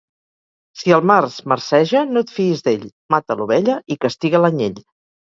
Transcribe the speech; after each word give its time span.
Si 0.79 0.93
el 0.97 1.05
març 1.11 1.35
marceja, 1.53 2.03
no 2.15 2.25
et 2.27 2.35
fiïs 2.39 2.67
d'ell; 2.71 2.91
mata 3.19 3.39
l'ovella 3.41 3.81
i 3.97 4.03
castiga 4.09 4.47
l'anyell. 4.47 4.87